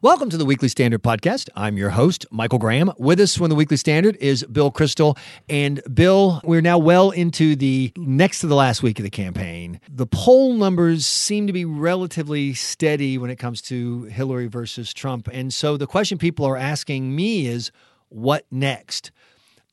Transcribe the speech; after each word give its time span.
Welcome 0.00 0.30
to 0.30 0.36
the 0.36 0.44
Weekly 0.44 0.68
Standard 0.68 1.02
Podcast. 1.02 1.48
I'm 1.56 1.76
your 1.76 1.90
host, 1.90 2.24
Michael 2.30 2.60
Graham. 2.60 2.92
With 2.98 3.18
us 3.18 3.36
from 3.36 3.48
the 3.48 3.56
Weekly 3.56 3.76
Standard 3.76 4.14
is 4.20 4.44
Bill 4.44 4.70
Kristol. 4.70 5.18
And 5.48 5.82
Bill, 5.92 6.40
we're 6.44 6.60
now 6.60 6.78
well 6.78 7.10
into 7.10 7.56
the 7.56 7.90
next 7.96 8.38
to 8.42 8.46
the 8.46 8.54
last 8.54 8.80
week 8.80 9.00
of 9.00 9.02
the 9.02 9.10
campaign. 9.10 9.80
The 9.88 10.06
poll 10.06 10.52
numbers 10.54 11.04
seem 11.04 11.48
to 11.48 11.52
be 11.52 11.64
relatively 11.64 12.54
steady 12.54 13.18
when 13.18 13.28
it 13.28 13.40
comes 13.40 13.60
to 13.62 14.04
Hillary 14.04 14.46
versus 14.46 14.94
Trump. 14.94 15.28
And 15.32 15.52
so 15.52 15.76
the 15.76 15.88
question 15.88 16.16
people 16.16 16.46
are 16.46 16.56
asking 16.56 17.16
me 17.16 17.48
is 17.48 17.72
what 18.08 18.46
next? 18.52 19.10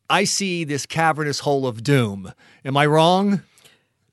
I 0.10 0.24
see 0.24 0.64
this 0.64 0.88
cavernous 0.88 1.42
hole 1.42 1.68
of 1.68 1.84
doom. 1.84 2.34
Am 2.66 2.76
I 2.76 2.88
wrong? 2.88 3.44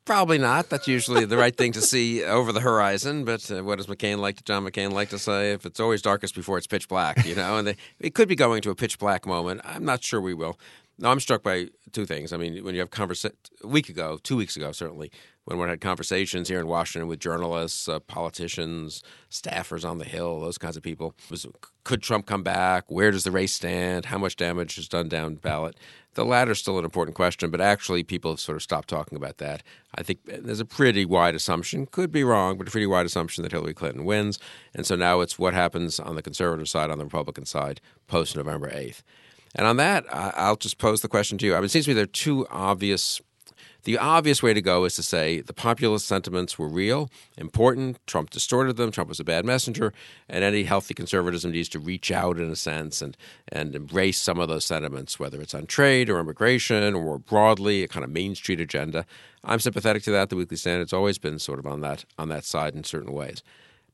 Probably 0.04 0.38
not. 0.38 0.68
That's 0.68 0.88
usually 0.88 1.26
the 1.26 1.36
right 1.36 1.56
thing 1.56 1.70
to 1.72 1.80
see 1.80 2.24
over 2.24 2.50
the 2.50 2.60
horizon. 2.60 3.24
But 3.24 3.48
uh, 3.52 3.62
what 3.62 3.76
does 3.76 3.86
McCain 3.86 4.18
like 4.18 4.36
to 4.36 4.44
John 4.44 4.64
McCain 4.64 4.90
like 4.90 5.10
to 5.10 5.18
say? 5.18 5.52
If 5.52 5.64
it's 5.64 5.78
always 5.78 6.02
darkest 6.02 6.34
before 6.34 6.58
it's 6.58 6.66
pitch 6.66 6.88
black, 6.88 7.24
you 7.24 7.36
know, 7.36 7.58
and 7.58 7.68
they, 7.68 7.76
it 8.00 8.12
could 8.12 8.28
be 8.28 8.34
going 8.34 8.62
to 8.62 8.70
a 8.70 8.74
pitch 8.74 8.98
black 8.98 9.26
moment. 9.26 9.60
I'm 9.64 9.84
not 9.84 10.02
sure 10.02 10.20
we 10.20 10.34
will. 10.34 10.58
No, 10.98 11.10
I'm 11.10 11.20
struck 11.20 11.42
by 11.42 11.68
two 11.90 12.06
things. 12.06 12.32
I 12.32 12.36
mean, 12.36 12.62
when 12.64 12.74
you 12.74 12.80
have 12.80 12.90
conversation 12.90 13.36
a 13.62 13.66
week 13.66 13.88
ago, 13.88 14.18
two 14.22 14.36
weeks 14.36 14.56
ago, 14.56 14.72
certainly, 14.72 15.10
when 15.44 15.58
we 15.58 15.66
had 15.66 15.80
conversations 15.80 16.48
here 16.48 16.60
in 16.60 16.68
Washington 16.68 17.08
with 17.08 17.18
journalists, 17.18 17.88
uh, 17.88 17.98
politicians, 17.98 19.02
staffers 19.30 19.88
on 19.88 19.98
the 19.98 20.04
Hill, 20.04 20.40
those 20.40 20.58
kinds 20.58 20.76
of 20.76 20.82
people, 20.82 21.14
was 21.30 21.46
could 21.82 22.02
Trump 22.02 22.26
come 22.26 22.44
back? 22.44 22.84
Where 22.88 23.10
does 23.10 23.24
the 23.24 23.32
race 23.32 23.52
stand? 23.54 24.04
How 24.04 24.18
much 24.18 24.36
damage 24.36 24.78
is 24.78 24.88
done 24.88 25.08
down 25.08 25.34
ballot? 25.36 25.76
The 26.14 26.24
latter 26.24 26.52
is 26.52 26.58
still 26.58 26.78
an 26.78 26.84
important 26.84 27.16
question, 27.16 27.50
but 27.50 27.60
actually, 27.60 28.04
people 28.04 28.32
have 28.32 28.40
sort 28.40 28.56
of 28.56 28.62
stopped 28.62 28.88
talking 28.88 29.16
about 29.16 29.38
that. 29.38 29.62
I 29.94 30.02
think 30.02 30.20
there's 30.26 30.60
a 30.60 30.64
pretty 30.64 31.04
wide 31.04 31.34
assumption, 31.34 31.86
could 31.86 32.12
be 32.12 32.22
wrong, 32.22 32.58
but 32.58 32.68
a 32.68 32.70
pretty 32.70 32.86
wide 32.86 33.06
assumption 33.06 33.42
that 33.42 33.52
Hillary 33.52 33.74
Clinton 33.74 34.04
wins. 34.04 34.38
And 34.74 34.86
so 34.86 34.94
now 34.94 35.20
it's 35.20 35.38
what 35.38 35.54
happens 35.54 35.98
on 35.98 36.14
the 36.14 36.22
conservative 36.22 36.68
side, 36.68 36.90
on 36.90 36.98
the 36.98 37.04
Republican 37.04 37.46
side, 37.46 37.80
post 38.06 38.36
November 38.36 38.70
8th. 38.70 39.02
And 39.54 39.66
on 39.66 39.76
that, 39.76 40.04
I'll 40.12 40.56
just 40.56 40.78
pose 40.78 41.02
the 41.02 41.08
question 41.08 41.38
to 41.38 41.46
you. 41.46 41.54
I 41.54 41.58
mean, 41.58 41.66
it 41.66 41.70
seems 41.70 41.84
to 41.84 41.90
me 41.90 41.94
there 41.94 42.04
are 42.04 42.06
two 42.06 42.46
obvious 42.50 43.20
the 43.84 43.98
obvious 43.98 44.44
way 44.44 44.54
to 44.54 44.62
go 44.62 44.84
is 44.84 44.94
to 44.94 45.02
say 45.02 45.40
the 45.40 45.52
populist 45.52 46.06
sentiments 46.06 46.56
were 46.56 46.68
real, 46.68 47.10
important. 47.36 47.98
Trump 48.06 48.30
distorted 48.30 48.76
them. 48.76 48.92
Trump 48.92 49.08
was 49.08 49.18
a 49.18 49.24
bad 49.24 49.44
messenger, 49.44 49.92
and 50.28 50.44
any 50.44 50.62
healthy 50.62 50.94
conservatism 50.94 51.50
needs 51.50 51.68
to 51.70 51.80
reach 51.80 52.12
out 52.12 52.38
in 52.38 52.48
a 52.48 52.54
sense 52.54 53.02
and 53.02 53.16
and 53.48 53.74
embrace 53.74 54.22
some 54.22 54.38
of 54.38 54.48
those 54.48 54.64
sentiments, 54.64 55.18
whether 55.18 55.40
it's 55.40 55.54
on 55.54 55.66
trade 55.66 56.08
or 56.08 56.20
immigration 56.20 56.94
or 56.94 57.02
more 57.02 57.18
broadly 57.18 57.82
a 57.82 57.88
kind 57.88 58.04
of 58.04 58.10
Main 58.10 58.36
Street 58.36 58.60
agenda. 58.60 59.04
I'm 59.42 59.58
sympathetic 59.58 60.04
to 60.04 60.12
that. 60.12 60.30
The 60.30 60.36
Weekly 60.36 60.56
Standard's 60.56 60.92
always 60.92 61.18
been 61.18 61.40
sort 61.40 61.58
of 61.58 61.66
on 61.66 61.80
that 61.80 62.04
on 62.16 62.28
that 62.28 62.44
side 62.44 62.76
in 62.76 62.84
certain 62.84 63.12
ways. 63.12 63.42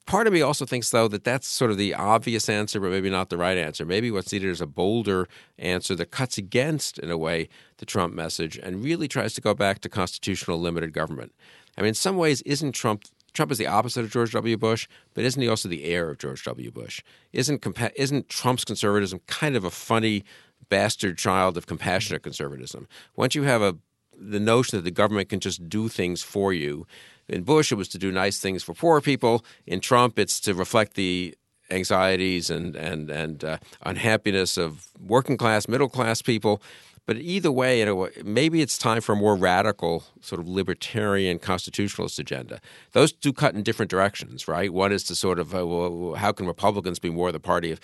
Part 0.09 0.27
of 0.27 0.33
me 0.33 0.41
also 0.41 0.65
thinks, 0.65 0.89
though, 0.89 1.07
that 1.09 1.23
that's 1.23 1.47
sort 1.47 1.71
of 1.71 1.77
the 1.77 1.93
obvious 1.93 2.49
answer, 2.49 2.81
but 2.81 2.91
maybe 2.91 3.11
not 3.11 3.29
the 3.29 3.37
right 3.37 3.59
answer. 3.59 3.85
Maybe 3.85 4.11
what's 4.11 4.33
needed 4.33 4.49
is 4.49 4.63
a 4.63 4.67
bolder 4.67 5.29
answer 5.59 5.95
that 5.97 6.11
cuts 6.11 6.39
against, 6.39 6.99
in 6.99 7.11
a 7.11 7.19
way, 7.19 7.51
the 7.77 7.85
Trump 7.85 8.15
message 8.15 8.57
and 8.57 8.83
really 8.83 9.07
tries 9.07 9.35
to 9.35 9.43
go 9.43 9.53
back 9.53 9.81
to 9.81 9.91
constitutional 9.91 10.59
limited 10.59 10.95
government. 10.95 11.35
I 11.77 11.83
mean, 11.83 11.89
in 11.89 11.95
some 11.95 12.17
ways, 12.17 12.41
isn't 12.43 12.73
Trump 12.73 13.05
Trump 13.35 13.53
is 13.53 13.59
the 13.59 13.67
opposite 13.67 14.03
of 14.03 14.11
George 14.11 14.33
W. 14.33 14.57
Bush, 14.57 14.89
but 15.13 15.25
isn't 15.25 15.43
he 15.43 15.47
also 15.47 15.69
the 15.69 15.85
heir 15.85 16.09
of 16.09 16.17
George 16.17 16.43
W. 16.45 16.71
Bush? 16.71 17.03
Isn't 17.35 17.63
isn't 17.95 18.31
Trump's 18.31 18.65
conservatism 18.65 19.21
kind 19.27 19.57
of 19.57 19.65
a 19.65 19.71
funny 19.71 20.25
bastard 20.71 21.19
child 21.19 21.59
of 21.59 21.67
compassionate 21.67 22.23
conservatism? 22.23 22.89
Once 23.15 23.35
you 23.35 23.43
have 23.43 23.61
a 23.61 23.77
the 24.19 24.41
notion 24.41 24.79
that 24.79 24.83
the 24.83 24.91
government 24.91 25.29
can 25.29 25.41
just 25.41 25.69
do 25.69 25.89
things 25.89 26.23
for 26.23 26.53
you 26.53 26.87
in 27.29 27.43
Bush, 27.43 27.71
it 27.71 27.75
was 27.75 27.89
to 27.89 27.99
do 27.99 28.11
nice 28.11 28.41
things 28.41 28.63
for 28.63 28.75
poor 28.75 29.01
people. 29.01 29.45
In 29.67 29.81
Trump, 29.81 30.19
it's 30.19 30.41
to 30.41 30.55
reflect 30.55 30.95
the 30.95 31.35
anxieties 31.71 32.49
and 32.49 32.75
and 32.75 33.11
and 33.11 33.45
uh, 33.45 33.59
unhappiness 33.83 34.57
of 34.57 34.89
working 34.99 35.37
class, 35.37 35.69
middle 35.69 35.89
class 35.89 36.23
people. 36.23 36.63
But 37.09 37.17
either 37.17 37.51
way, 37.51 37.83
maybe 38.23 38.61
it's 38.61 38.77
time 38.77 39.01
for 39.01 39.15
a 39.15 39.17
more 39.17 39.35
radical, 39.35 40.05
sort 40.21 40.43
of 40.43 40.47
libertarian 40.47 41.39
constitutionalist 41.39 42.19
agenda. 42.19 42.61
Those 42.93 43.13
two 43.13 43.33
cut 43.33 43.55
in 43.55 43.63
different 43.63 43.91
directions, 43.91 44.47
right? 44.47 44.71
One 44.71 44.93
is 44.93 45.05
to 45.05 45.15
sort 45.15 45.39
of, 45.39 45.55
uh, 45.55 45.67
well, 45.67 46.17
how 46.17 46.33
can 46.33 46.47
Republicans 46.47 46.99
be 46.99 47.09
more 47.09 47.33
the 47.33 47.41
party 47.41 47.73
of 47.73 47.81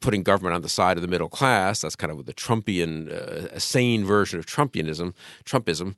putting 0.00 0.22
government 0.22 0.54
on 0.54 0.62
the 0.62 0.70
side 0.70 0.96
of 0.96 1.02
the 1.02 1.08
middle 1.08 1.28
class? 1.28 1.82
That's 1.82 1.94
kind 1.94 2.10
of 2.10 2.24
the 2.24 2.32
Trumpian, 2.32 3.12
uh, 3.12 3.48
a 3.52 3.60
sane 3.60 4.06
version 4.06 4.38
of 4.38 4.46
Trumpianism, 4.46 5.12
Trumpism. 5.44 5.94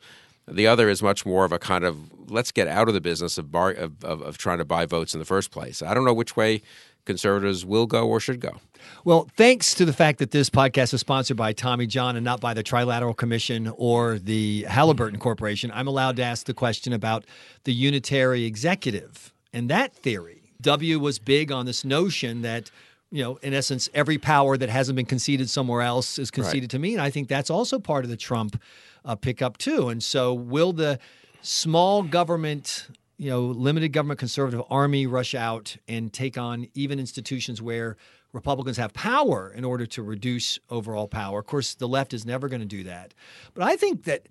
The 0.49 0.67
other 0.67 0.89
is 0.89 1.01
much 1.01 1.25
more 1.25 1.45
of 1.45 1.53
a 1.53 1.61
kind 1.61 1.85
of 1.85 1.97
let's 2.29 2.51
get 2.51 2.67
out 2.67 2.89
of 2.89 2.95
the 2.95 3.01
business 3.01 3.39
of, 3.39 3.53
bar, 3.53 3.71
of, 3.71 4.03
of, 4.03 4.21
of 4.21 4.37
trying 4.37 4.59
to 4.59 4.65
buy 4.65 4.85
votes 4.85 5.15
in 5.15 5.21
the 5.21 5.25
first 5.25 5.53
place. 5.53 5.81
I 5.81 5.95
don't 5.95 6.05
know 6.05 6.13
which 6.13 6.37
way 6.37 6.61
conservatives 7.05 7.65
will 7.65 7.87
go 7.87 8.09
or 8.09 8.21
should 8.21 8.41
go. 8.41 8.61
Well, 9.05 9.29
thanks 9.37 9.75
to 9.75 9.85
the 9.85 9.93
fact 9.93 10.19
that 10.19 10.31
this 10.31 10.51
podcast 10.51 10.95
is 10.95 11.01
sponsored 11.01 11.37
by 11.37 11.53
Tommy 11.53 11.87
John 11.87 12.17
and 12.17 12.25
not 12.25 12.41
by 12.41 12.55
the 12.55 12.63
Trilateral 12.63 13.17
Commission 13.17 13.73
or 13.77 14.19
the 14.19 14.65
Halliburton 14.65 15.19
Corporation, 15.19 15.71
I'm 15.75 15.89
allowed 15.89 16.17
to 16.17 16.23
ask 16.23 16.47
the 16.47 16.55
question 16.55 16.93
about 16.93 17.25
the 17.65 17.73
unitary 17.73 18.45
executive 18.45 19.33
and 19.53 19.71
that 19.71 19.95
theory. 19.95 20.53
W 20.61 20.99
was 20.99 21.19
big 21.19 21.53
on 21.53 21.67
this 21.67 21.85
notion 21.85 22.43
that 22.43 22.71
you 23.11 23.23
know, 23.23 23.37
in 23.43 23.55
essence, 23.55 23.89
every 23.95 24.19
power 24.19 24.57
that 24.57 24.69
hasn't 24.69 24.97
been 24.97 25.07
conceded 25.07 25.49
somewhere 25.49 25.83
else 25.83 26.19
is 26.19 26.33
conceded 26.33 26.63
right. 26.63 26.71
to 26.71 26.79
me. 26.81 26.95
And 26.95 27.03
I 27.03 27.11
think 27.11 27.29
that's 27.29 27.49
also 27.49 27.79
part 27.79 28.05
of 28.05 28.11
the 28.11 28.17
Trump 28.17 28.61
uh, 29.05 29.15
pickup 29.15 29.57
too. 29.57 29.89
And 29.89 30.03
so, 30.03 30.35
will 30.35 30.73
the 30.73 30.99
small 31.41 32.03
government, 32.03 32.89
you 33.25 33.31
know, 33.31 33.41
limited 33.41 33.89
government 33.89 34.21
conservative 34.21 34.63
army 34.69 35.07
rush 35.07 35.35
out 35.35 35.79
and 35.89 36.13
take 36.13 36.37
on 36.37 36.69
even 36.75 37.01
institutions 37.01 37.63
where 37.63 37.97
Republicans 38.35 38.77
have 38.77 38.93
power 38.93 39.51
in 39.51 39.65
order 39.65 39.87
to 39.87 40.03
reduce 40.03 40.59
overall 40.69 41.09
power? 41.09 41.39
Of 41.39 41.47
course, 41.47 41.75
the 41.75 41.89
left 41.89 42.13
is 42.13 42.27
never 42.27 42.51
going 42.51 42.61
to 42.61 42.67
do 42.67 42.85
that. 42.85 43.15
But 43.55 43.65
I 43.65 43.77
think 43.77 44.05
that 44.05 44.29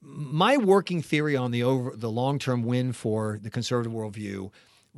my 0.00 0.56
working 0.56 1.00
theory 1.00 1.36
on 1.36 1.52
the 1.52 1.62
over 1.62 1.94
the 1.94 2.10
long 2.10 2.40
term 2.40 2.64
win 2.64 2.92
for 2.92 3.38
the 3.40 3.50
conservative 3.50 3.92
worldview 3.92 4.50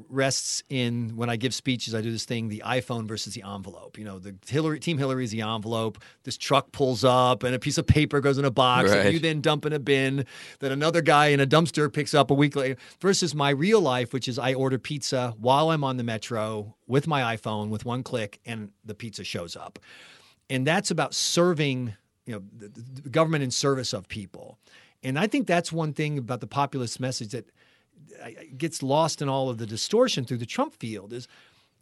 rests 0.08 0.62
in 0.68 1.16
when 1.16 1.30
I 1.30 1.36
give 1.36 1.54
speeches, 1.54 1.94
I 1.94 2.02
do 2.02 2.12
this 2.12 2.24
thing, 2.24 2.48
the 2.48 2.62
iPhone 2.66 3.08
versus 3.08 3.34
the 3.34 3.42
envelope. 3.42 3.98
You 3.98 4.04
know, 4.04 4.18
the 4.18 4.34
Hillary 4.46 4.78
team 4.78 4.98
Hillary 4.98 5.24
is 5.24 5.30
the 5.30 5.40
envelope. 5.40 5.98
This 6.24 6.36
truck 6.36 6.70
pulls 6.72 7.02
up 7.02 7.42
and 7.42 7.54
a 7.54 7.58
piece 7.58 7.78
of 7.78 7.86
paper 7.86 8.20
goes 8.20 8.36
in 8.36 8.44
a 8.44 8.50
box 8.50 8.90
right. 8.90 9.04
that 9.04 9.12
you 9.12 9.18
then 9.18 9.40
dump 9.40 9.64
in 9.64 9.72
a 9.72 9.78
bin 9.78 10.26
that 10.60 10.70
another 10.70 11.00
guy 11.00 11.28
in 11.28 11.40
a 11.40 11.46
dumpster 11.46 11.92
picks 11.92 12.12
up 12.14 12.30
a 12.30 12.34
week 12.34 12.56
later. 12.56 12.76
Versus 13.00 13.34
my 13.34 13.50
real 13.50 13.80
life, 13.80 14.12
which 14.12 14.28
is 14.28 14.38
I 14.38 14.54
order 14.54 14.78
pizza 14.78 15.34
while 15.38 15.70
I'm 15.70 15.82
on 15.82 15.96
the 15.96 16.04
metro 16.04 16.76
with 16.86 17.06
my 17.06 17.36
iPhone 17.36 17.68
with 17.68 17.84
one 17.84 18.02
click 18.02 18.40
and 18.44 18.70
the 18.84 18.94
pizza 18.94 19.24
shows 19.24 19.56
up. 19.56 19.78
And 20.50 20.66
that's 20.66 20.90
about 20.90 21.14
serving, 21.14 21.94
you 22.26 22.34
know, 22.34 22.42
the, 22.56 22.68
the 23.02 23.08
government 23.08 23.44
in 23.44 23.50
service 23.50 23.92
of 23.92 24.08
people. 24.08 24.58
And 25.02 25.18
I 25.18 25.26
think 25.26 25.46
that's 25.46 25.72
one 25.72 25.92
thing 25.92 26.18
about 26.18 26.40
the 26.40 26.46
populist 26.46 27.00
message 27.00 27.30
that 27.30 27.50
gets 28.56 28.82
lost 28.82 29.22
in 29.22 29.28
all 29.28 29.48
of 29.48 29.58
the 29.58 29.66
distortion 29.66 30.24
through 30.24 30.38
the 30.38 30.46
Trump 30.46 30.74
field 30.74 31.12
is 31.12 31.28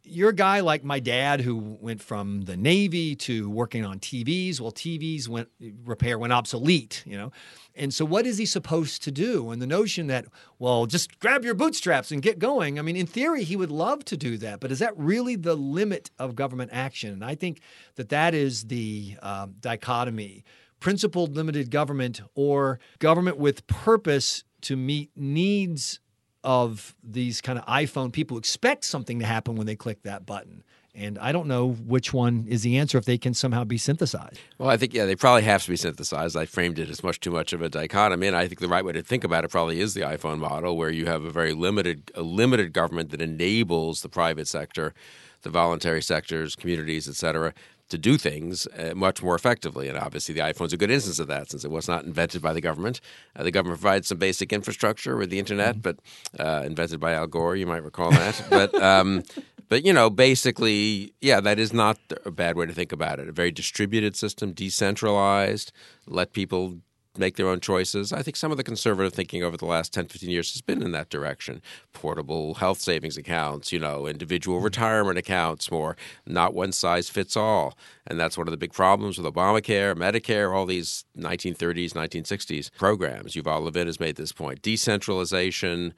you're 0.07 0.31
a 0.31 0.35
guy 0.35 0.61
like 0.61 0.85
my 0.85 1.01
dad 1.01 1.41
who 1.41 1.57
went 1.57 2.03
from 2.03 2.43
the 2.43 2.57
Navy 2.57 3.17
to 3.17 3.49
working 3.49 3.87
on 3.87 3.99
TVs. 3.99 4.61
Well, 4.61 4.71
TVs 4.71 5.29
went 5.29 5.49
repair 5.85 6.19
went 6.19 6.33
obsolete, 6.33 7.03
you 7.07 7.17
know. 7.17 7.33
And 7.75 7.93
so 7.93 8.05
what 8.05 8.27
is 8.27 8.37
he 8.37 8.45
supposed 8.45 9.03
to 9.05 9.11
do? 9.11 9.51
And 9.51 9.63
the 9.63 9.67
notion 9.67 10.09
that, 10.09 10.27
well, 10.59 10.85
just 10.85 11.19
grab 11.21 11.45
your 11.45 11.55
bootstraps 11.55 12.13
and 12.13 12.21
get 12.21 12.39
going. 12.39 12.79
I 12.79 12.83
mean, 12.83 12.97
in 12.97 13.07
theory, 13.07 13.45
he 13.45 13.57
would 13.57 13.71
love 13.71 14.05
to 14.07 14.17
do 14.17 14.37
that, 14.39 14.61
but 14.61 14.71
is 14.71 14.79
that 14.81 14.97
really 14.97 15.37
the 15.37 15.55
limit 15.55 16.11
of 16.19 16.37
government 16.37 16.71
action? 16.73 17.13
And 17.13 17.25
I 17.25 17.35
think 17.35 17.61
that 17.97 18.11
that 18.11 18.35
is 18.35 18.65
the 18.65 19.17
uh, 19.23 19.47
dichotomy 19.61 20.45
principled 20.81 21.35
limited 21.35 21.71
government 21.71 22.21
or 22.35 22.79
government 22.99 23.39
with 23.39 23.67
purpose 23.67 24.45
to 24.61 24.77
meet 24.77 25.11
needs 25.17 26.01
of 26.45 26.95
these 27.03 27.41
kind 27.41 27.59
of 27.59 27.67
iPhone 27.67 28.13
people 28.13 28.39
expect 28.39 28.85
something 28.85 29.19
to 29.19 29.27
happen 29.27 29.57
when 29.57 29.67
they 29.67 29.75
click 29.75 30.03
that 30.03 30.25
button. 30.25 30.63
And 30.97 31.19
I 31.19 31.33
don't 31.33 31.49
know 31.49 31.73
which 31.73 32.15
one 32.15 32.47
is 32.49 32.63
the 32.63 32.79
answer 32.79 32.97
if 32.99 33.05
they 33.05 33.19
can 33.19 33.35
somehow 33.35 33.65
be 33.65 33.79
synthesized. 33.79 34.39
Well, 34.59 34.71
I 34.71 34.77
think, 34.77 34.95
yeah, 34.95 35.07
they 35.07 35.17
probably 35.17 35.43
have 35.43 35.65
to 35.65 35.71
be 35.71 35.77
synthesized. 35.77 36.37
I 36.37 36.45
framed 36.45 36.79
it 36.79 36.89
as 36.89 37.03
much 37.03 37.19
too 37.19 37.33
much 37.33 37.53
of 37.53 37.63
a 37.63 37.69
dichotomy. 37.69 38.29
And 38.29 38.37
I 38.37 38.47
think 38.47 38.61
the 38.61 38.69
right 38.69 38.85
way 38.85 38.93
to 38.93 39.03
think 39.03 39.25
about 39.25 39.45
it 39.45 39.51
probably 39.51 39.81
is 39.81 39.95
the 39.95 40.03
iPhone 40.03 40.39
model, 40.39 40.77
where 40.77 40.91
you 40.91 41.07
have 41.07 41.25
a 41.25 41.31
very 41.31 41.53
limited, 41.53 42.13
a 42.15 42.23
limited 42.23 42.73
government 42.73 43.11
that 43.11 43.21
enables 43.21 44.03
the 44.03 44.09
private 44.09 44.47
sector, 44.47 44.95
the 45.43 45.51
voluntary 45.51 46.01
sectors, 46.01 46.55
communities, 46.55 47.09
et 47.09 47.17
cetera, 47.17 47.55
to 47.89 47.99
do 47.99 48.17
things 48.17 48.67
uh, 48.79 48.93
much 48.95 49.23
more 49.23 49.35
effectively. 49.35 49.89
And 49.89 49.99
obviously, 49.99 50.35
the 50.35 50.41
iPhone's 50.41 50.73
a 50.73 50.77
good 50.77 50.91
instance 50.91 51.19
of 51.19 51.27
that 51.29 51.51
since 51.51 51.65
it 51.65 51.71
was 51.71 51.89
not 51.89 52.05
invented 52.05 52.43
by 52.43 52.53
the 52.53 52.61
government. 52.61 53.01
Uh, 53.37 53.43
the 53.43 53.51
government 53.51 53.81
provides 53.81 54.09
some 54.09 54.19
basic 54.19 54.53
infrastructure 54.53 55.17
with 55.17 55.31
the 55.31 55.39
internet, 55.39 55.77
mm-hmm. 55.77 55.81
but 55.81 55.99
uh, 56.39 56.63
invented 56.65 57.01
by 57.01 57.13
Al 57.13 57.27
Gore, 57.27 57.57
you 57.57 57.67
might 57.67 57.85
recall 57.85 58.11
that. 58.11 58.43
but 58.51 58.75
um, 58.83 59.23
but 59.69 59.85
you 59.85 59.93
know, 59.93 60.11
basically, 60.11 61.13
yeah, 61.21 61.41
that 61.41 61.59
is 61.59 61.73
not 61.73 61.99
a 62.25 62.31
bad 62.31 62.57
way 62.57 62.67
to 62.67 62.73
think 62.73 62.93
about 62.93 63.19
it. 63.19 63.29
A 63.29 63.33
very 63.33 63.51
distributed 63.51 64.17
system, 64.17 64.53
decentralized, 64.53 65.73
let 66.07 66.33
people 66.33 66.79
make 67.19 67.37
their 67.37 67.49
own 67.49 67.61
choices. 67.61 68.13
I 68.13 68.23
think 68.23 68.37
some 68.37 68.51
of 68.51 68.57
the 68.57 68.65
conservative 68.65 69.13
thinking 69.13 69.43
over 69.43 69.57
the 69.57 69.67
last 69.67 69.93
10, 69.93 70.07
15 70.07 70.31
years 70.31 70.53
has 70.53 70.63
been 70.63 70.83
in 70.83 70.93
that 70.93 71.11
direction. 71.11 71.63
Portable 71.93 72.55
health 72.55 72.81
savings 72.81 73.17
accounts, 73.17 73.73
you 73.73 73.79
know, 73.79 74.07
individual 74.07 74.59
Mm-hmm. 74.59 74.65
retirement 74.65 75.19
accounts, 75.19 75.71
more 75.71 75.97
not 76.27 76.55
one 76.55 76.73
size 76.73 77.09
fits 77.09 77.37
all. 77.37 77.77
And 78.07 78.19
that's 78.21 78.39
one 78.39 78.47
of 78.47 78.53
the 78.53 78.57
big 78.57 78.73
problems 78.73 79.19
with 79.19 79.33
Obamacare, 79.33 79.95
Medicare, 79.95 80.55
all 80.55 80.67
these 80.67 81.05
1930s, 81.19 81.93
1960s 81.93 82.71
programs. 82.77 83.35
Yuval 83.35 83.63
Levin 83.65 83.87
has 83.87 84.01
made 84.01 84.17
this 84.17 84.33
point. 84.33 84.63
Decentralization 84.63 85.95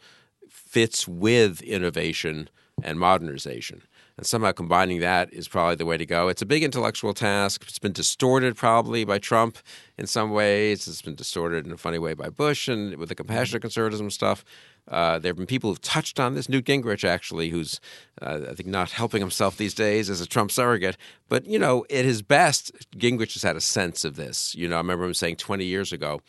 fits 0.48 1.06
with 1.08 1.60
innovation 1.62 2.48
and 2.82 2.98
modernization. 2.98 3.82
And 4.16 4.26
somehow 4.26 4.52
combining 4.52 5.00
that 5.00 5.32
is 5.32 5.46
probably 5.46 5.74
the 5.74 5.84
way 5.84 5.98
to 5.98 6.06
go. 6.06 6.28
It's 6.28 6.40
a 6.40 6.46
big 6.46 6.62
intellectual 6.62 7.12
task. 7.12 7.64
It's 7.68 7.78
been 7.78 7.92
distorted 7.92 8.56
probably 8.56 9.04
by 9.04 9.18
Trump 9.18 9.58
in 9.98 10.06
some 10.06 10.30
ways. 10.30 10.88
It's 10.88 11.02
been 11.02 11.14
distorted 11.14 11.66
in 11.66 11.72
a 11.72 11.76
funny 11.76 11.98
way 11.98 12.14
by 12.14 12.30
Bush 12.30 12.66
and 12.66 12.96
with 12.96 13.10
the 13.10 13.14
compassionate 13.14 13.60
conservatism 13.60 14.10
stuff. 14.10 14.42
Uh, 14.88 15.18
there 15.18 15.30
have 15.30 15.36
been 15.36 15.46
people 15.46 15.68
who've 15.68 15.80
touched 15.80 16.18
on 16.18 16.34
this. 16.34 16.48
Newt 16.48 16.64
Gingrich, 16.64 17.04
actually, 17.04 17.50
who's 17.50 17.80
uh, 18.22 18.40
I 18.50 18.54
think 18.54 18.68
not 18.68 18.92
helping 18.92 19.20
himself 19.20 19.56
these 19.56 19.74
days 19.74 20.08
as 20.08 20.20
a 20.20 20.26
Trump 20.26 20.50
surrogate. 20.50 20.96
But 21.28 21.44
you 21.46 21.58
know, 21.58 21.84
at 21.90 22.04
his 22.04 22.22
best, 22.22 22.72
Gingrich 22.96 23.34
has 23.34 23.42
had 23.42 23.56
a 23.56 23.60
sense 23.60 24.04
of 24.04 24.16
this. 24.16 24.54
You 24.54 24.68
know, 24.68 24.76
I 24.76 24.78
remember 24.78 25.04
him 25.04 25.14
saying 25.14 25.36
20 25.36 25.64
years 25.64 25.92
ago, 25.92 26.20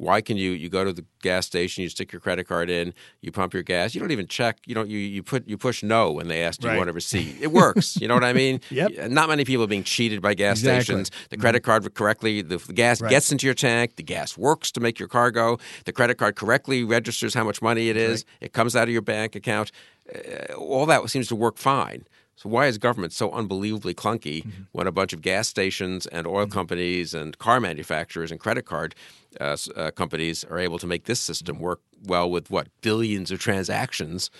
why 0.00 0.20
can 0.22 0.36
you 0.38 0.52
you 0.52 0.68
go 0.70 0.82
to 0.82 0.92
the 0.92 1.04
gas 1.20 1.44
station, 1.46 1.82
you 1.82 1.88
stick 1.90 2.10
your 2.12 2.20
credit 2.20 2.48
card 2.48 2.70
in, 2.70 2.94
you 3.20 3.30
pump 3.30 3.52
your 3.52 3.62
gas, 3.62 3.94
you 3.94 4.00
don't 4.00 4.10
even 4.10 4.26
check, 4.26 4.56
you 4.66 4.74
don't 4.74 4.88
you 4.88 4.98
you 4.98 5.22
put 5.22 5.46
you 5.46 5.58
push 5.58 5.82
no 5.82 6.10
when 6.10 6.28
they 6.28 6.42
ask 6.42 6.60
do 6.60 6.70
you 6.70 6.76
want 6.76 6.88
a 6.88 6.92
receipt. 6.92 7.36
It 7.40 7.52
works. 7.52 8.00
you 8.00 8.08
know 8.08 8.14
what 8.14 8.24
I 8.24 8.32
mean? 8.32 8.60
Yep. 8.70 9.10
Not 9.10 9.28
many 9.28 9.44
people 9.44 9.64
are 9.64 9.68
being 9.76 9.84
cheated 9.84 10.22
by 10.22 10.32
gas 10.34 10.58
Exactly. 10.60 10.84
stations. 10.84 11.10
The 11.28 11.36
credit 11.36 11.60
card 11.62 11.92
correctly, 11.94 12.40
the, 12.40 12.56
the 12.56 12.72
gas 12.72 13.00
Right. 13.00 13.10
gets 13.10 13.30
into 13.32 13.46
your 13.46 13.54
tank, 13.54 13.96
the 13.96 14.02
gas 14.02 14.38
works 14.38 14.70
to 14.72 14.80
make 14.80 14.98
your 14.98 15.08
car 15.08 15.30
go. 15.30 15.58
The 15.84 15.92
credit 15.92 16.16
card 16.16 16.34
correctly 16.36 16.82
registers 16.84 17.34
how 17.34 17.44
much 17.44 17.60
money 17.60 17.88
it 17.90 17.96
is. 17.96 18.24
It 18.40 18.52
comes 18.52 18.74
out 18.74 18.84
of 18.84 18.90
your 18.90 19.02
bank 19.02 19.34
account. 19.36 19.70
Uh, 20.14 20.54
all 20.54 20.86
that 20.86 21.08
seems 21.10 21.28
to 21.28 21.36
work 21.36 21.56
fine. 21.58 22.04
So 22.40 22.48
why 22.48 22.68
is 22.68 22.78
government 22.78 23.12
so 23.12 23.30
unbelievably 23.32 23.94
clunky 23.94 24.30
Mm-hmm. 24.40 24.62
when 24.72 24.86
a 24.86 24.92
bunch 24.92 25.12
of 25.12 25.20
gas 25.20 25.46
stations 25.48 26.06
and 26.06 26.26
oil 26.26 26.46
companies 26.46 27.12
and 27.12 27.36
car 27.36 27.60
manufacturers 27.60 28.30
and 28.30 28.40
credit 28.40 28.64
card 28.64 28.94
uh, 29.38 29.56
uh, 29.76 29.90
companies 29.90 30.42
are 30.44 30.58
able 30.58 30.78
to 30.78 30.86
make 30.86 31.04
this 31.04 31.20
system 31.20 31.58
work 31.58 31.80
well 32.02 32.30
with 32.30 32.50
what 32.50 32.68
billions 32.80 33.30
of 33.30 33.40
transactions 33.40 34.30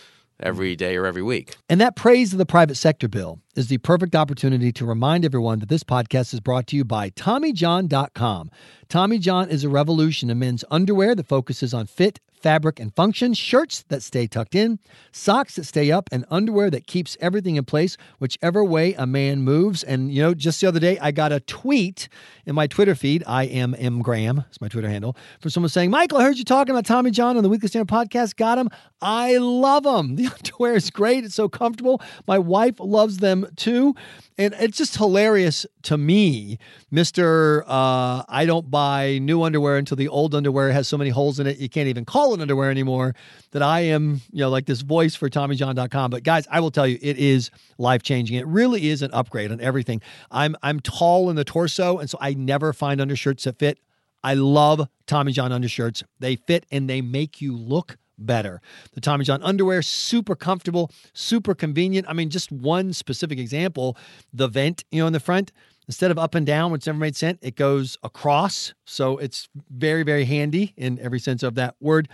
every 0.42 0.74
day 0.74 0.96
or 0.96 1.04
every 1.04 1.20
week? 1.22 1.56
And 1.68 1.78
that 1.82 1.94
praise 1.94 2.32
of 2.32 2.38
the 2.38 2.46
private 2.46 2.76
sector 2.76 3.08
bill 3.08 3.40
is 3.54 3.68
the 3.68 3.76
perfect 3.78 4.14
opportunity 4.16 4.72
to 4.72 4.86
remind 4.86 5.26
everyone 5.26 5.58
that 5.58 5.68
this 5.68 5.84
podcast 5.84 6.32
is 6.32 6.40
brought 6.40 6.66
to 6.68 6.76
you 6.76 6.84
by 6.84 7.10
TommyJohn.com. 7.10 8.50
Tommy 8.88 9.18
John 9.18 9.50
is 9.50 9.62
a 9.64 9.68
revolution 9.68 10.30
in 10.30 10.38
men's 10.38 10.64
underwear 10.70 11.14
that 11.14 11.26
focuses 11.28 11.74
on 11.74 11.86
fit, 11.86 12.18
fabric, 12.40 12.80
and 12.80 12.94
function, 12.94 13.34
shirts 13.34 13.84
that 13.88 14.02
stay 14.02 14.26
tucked 14.26 14.54
in, 14.54 14.78
socks 15.12 15.56
that 15.56 15.64
stay 15.64 15.90
up, 15.90 16.08
and 16.12 16.24
underwear 16.30 16.70
that 16.70 16.86
keeps 16.86 17.16
everything 17.20 17.56
in 17.56 17.64
place, 17.64 17.96
whichever 18.18 18.64
way 18.64 18.94
a 18.94 19.06
man 19.06 19.42
moves. 19.42 19.82
And, 19.82 20.12
you 20.12 20.22
know, 20.22 20.34
just 20.34 20.60
the 20.60 20.66
other 20.66 20.80
day, 20.80 20.98
I 20.98 21.10
got 21.10 21.32
a 21.32 21.40
tweet 21.40 22.08
in 22.46 22.54
my 22.54 22.66
Twitter 22.66 22.94
feed, 22.94 23.22
I 23.26 23.44
am 23.44 23.74
M. 23.78 24.02
Graham, 24.02 24.44
it's 24.48 24.60
my 24.60 24.68
Twitter 24.68 24.88
handle, 24.88 25.16
from 25.40 25.50
someone 25.50 25.68
saying, 25.68 25.90
Michael, 25.90 26.18
I 26.18 26.24
heard 26.24 26.38
you 26.38 26.44
talking 26.44 26.74
about 26.74 26.86
Tommy 26.86 27.10
John 27.10 27.36
on 27.36 27.42
the 27.42 27.48
Weekly 27.48 27.68
Standard 27.68 27.92
podcast. 27.92 28.36
Got 28.36 28.58
him. 28.58 28.70
I 29.00 29.36
love 29.38 29.84
them. 29.84 30.16
The 30.20 30.26
underwear 30.26 30.74
is 30.74 30.90
great. 30.90 31.24
It's 31.24 31.34
so 31.34 31.48
comfortable. 31.48 32.02
My 32.26 32.38
wife 32.38 32.74
loves 32.78 33.18
them 33.18 33.46
too. 33.56 33.94
And 34.36 34.54
it's 34.58 34.76
just 34.76 34.96
hilarious 34.96 35.66
to 35.84 35.96
me, 35.96 36.58
Mr. 36.92 37.62
Uh, 37.66 38.22
I 38.28 38.44
don't 38.46 38.70
buy 38.70 39.18
new 39.18 39.42
underwear 39.42 39.76
until 39.76 39.96
the 39.96 40.08
old 40.08 40.34
underwear 40.34 40.72
has 40.72 40.88
so 40.88 40.98
many 40.98 41.10
holes 41.10 41.40
in 41.40 41.46
it 41.46 41.58
you 41.58 41.68
can't 41.68 41.88
even 41.88 42.04
call 42.04 42.29
it 42.34 42.40
underwear 42.40 42.70
anymore. 42.70 43.14
That 43.52 43.62
I 43.62 43.80
am, 43.80 44.20
you 44.30 44.40
know, 44.40 44.50
like 44.50 44.66
this 44.66 44.82
voice 44.82 45.14
for 45.14 45.28
TommyJohn.com. 45.28 46.10
But 46.10 46.22
guys, 46.22 46.46
I 46.50 46.60
will 46.60 46.70
tell 46.70 46.86
you, 46.86 46.98
it 47.00 47.18
is 47.18 47.50
life 47.78 48.02
changing. 48.02 48.36
It 48.36 48.46
really 48.46 48.88
is 48.88 49.02
an 49.02 49.10
upgrade 49.12 49.52
on 49.52 49.60
everything. 49.60 50.00
I'm 50.30 50.56
I'm 50.62 50.80
tall 50.80 51.30
in 51.30 51.36
the 51.36 51.44
torso, 51.44 51.98
and 51.98 52.08
so 52.08 52.18
I 52.20 52.34
never 52.34 52.72
find 52.72 53.00
undershirts 53.00 53.44
that 53.44 53.58
fit. 53.58 53.78
I 54.22 54.34
love 54.34 54.86
Tommy 55.06 55.32
John 55.32 55.52
undershirts. 55.52 56.04
They 56.18 56.36
fit 56.36 56.66
and 56.70 56.88
they 56.88 57.00
make 57.00 57.40
you 57.40 57.56
look 57.56 57.96
better. 58.18 58.60
The 58.92 59.00
Tommy 59.00 59.24
John 59.24 59.42
underwear, 59.42 59.82
super 59.82 60.36
comfortable, 60.36 60.90
super 61.12 61.54
convenient. 61.54 62.06
I 62.08 62.12
mean, 62.12 62.30
just 62.30 62.52
one 62.52 62.92
specific 62.92 63.38
example 63.38 63.96
the 64.32 64.48
vent, 64.48 64.84
you 64.90 65.00
know, 65.00 65.06
in 65.06 65.12
the 65.12 65.20
front, 65.20 65.52
instead 65.90 66.12
of 66.12 66.20
up 66.20 66.36
and 66.36 66.46
down, 66.46 66.70
which 66.70 66.86
never 66.86 67.00
made 67.00 67.16
sense, 67.16 67.36
it 67.42 67.56
goes 67.56 67.98
across. 68.04 68.72
So 68.86 69.18
it's 69.18 69.48
very, 69.70 70.04
very 70.04 70.24
handy 70.24 70.72
in 70.76 71.00
every 71.00 71.18
sense 71.18 71.42
of 71.42 71.56
that 71.56 71.74
word. 71.80 72.08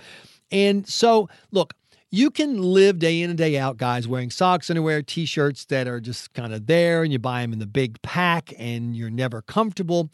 And 0.50 0.88
so, 0.88 1.28
look, 1.52 1.74
you 2.10 2.30
can 2.30 2.62
live 2.62 2.98
day 2.98 3.20
in 3.20 3.28
and 3.28 3.36
day 3.36 3.58
out, 3.58 3.76
guys, 3.76 4.08
wearing 4.08 4.30
socks, 4.30 4.70
underwear, 4.70 5.02
t 5.02 5.26
shirts 5.26 5.66
that 5.66 5.86
are 5.86 6.00
just 6.00 6.32
kind 6.32 6.54
of 6.54 6.66
there, 6.66 7.02
and 7.02 7.12
you 7.12 7.18
buy 7.18 7.42
them 7.42 7.52
in 7.52 7.58
the 7.58 7.66
big 7.66 8.00
pack 8.00 8.54
and 8.58 8.96
you're 8.96 9.10
never 9.10 9.42
comfortable. 9.42 10.08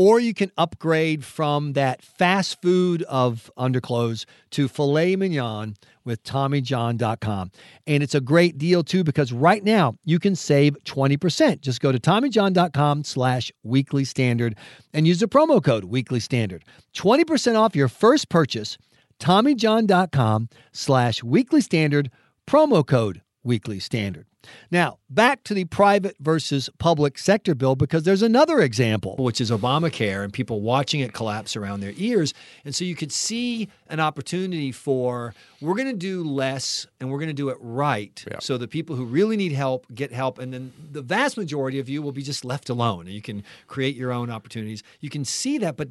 Or 0.00 0.18
you 0.18 0.32
can 0.32 0.50
upgrade 0.56 1.26
from 1.26 1.74
that 1.74 2.00
fast 2.00 2.62
food 2.62 3.02
of 3.02 3.50
underclothes 3.58 4.24
to 4.52 4.66
filet 4.66 5.14
mignon 5.14 5.76
with 6.06 6.22
TommyJohn.com. 6.22 7.50
And 7.86 8.02
it's 8.02 8.14
a 8.14 8.20
great 8.22 8.56
deal 8.56 8.82
too 8.82 9.04
because 9.04 9.30
right 9.30 9.62
now 9.62 9.96
you 10.06 10.18
can 10.18 10.34
save 10.34 10.74
20%. 10.84 11.60
Just 11.60 11.82
go 11.82 11.92
to 11.92 11.98
TommyJohn.com 11.98 13.04
slash 13.04 13.52
weekly 13.62 14.06
standard 14.06 14.56
and 14.94 15.06
use 15.06 15.20
the 15.20 15.28
promo 15.28 15.62
code 15.62 15.84
weekly 15.84 16.20
standard. 16.20 16.64
20% 16.94 17.60
off 17.60 17.76
your 17.76 17.88
first 17.88 18.30
purchase. 18.30 18.78
TommyJohn.com 19.18 20.48
slash 20.72 21.22
weekly 21.22 21.60
standard, 21.60 22.10
promo 22.46 22.86
code 22.86 23.20
weekly 23.44 23.78
standard. 23.78 24.29
Now, 24.70 24.98
back 25.08 25.44
to 25.44 25.54
the 25.54 25.64
private 25.64 26.16
versus 26.20 26.70
public 26.78 27.18
sector 27.18 27.54
bill 27.54 27.76
because 27.76 28.04
there's 28.04 28.22
another 28.22 28.60
example, 28.60 29.16
which 29.18 29.40
is 29.40 29.50
Obamacare 29.50 30.22
and 30.24 30.32
people 30.32 30.60
watching 30.60 31.00
it 31.00 31.12
collapse 31.12 31.56
around 31.56 31.80
their 31.80 31.92
ears. 31.96 32.32
And 32.64 32.74
so 32.74 32.84
you 32.84 32.94
could 32.94 33.12
see 33.12 33.68
an 33.88 34.00
opportunity 34.00 34.72
for 34.72 35.34
we're 35.60 35.74
going 35.74 35.88
to 35.88 35.92
do 35.92 36.24
less 36.24 36.86
and 37.00 37.10
we're 37.10 37.18
going 37.18 37.28
to 37.28 37.34
do 37.34 37.48
it 37.50 37.58
right 37.60 38.24
Yeah. 38.30 38.38
so 38.40 38.56
the 38.56 38.68
people 38.68 38.96
who 38.96 39.04
really 39.04 39.36
need 39.36 39.52
help 39.52 39.86
get 39.94 40.12
help. 40.12 40.38
And 40.38 40.52
then 40.52 40.72
the 40.90 41.02
vast 41.02 41.36
majority 41.36 41.78
of 41.78 41.88
you 41.88 42.00
will 42.02 42.12
be 42.12 42.22
just 42.22 42.44
left 42.44 42.70
alone 42.70 43.06
you 43.10 43.22
can 43.22 43.42
create 43.66 43.96
your 43.96 44.12
own 44.12 44.30
opportunities. 44.30 44.82
You 45.00 45.10
can 45.10 45.24
see 45.24 45.58
that, 45.58 45.76
but 45.76 45.88